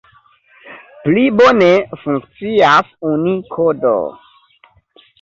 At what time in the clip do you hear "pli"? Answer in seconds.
1.03-1.25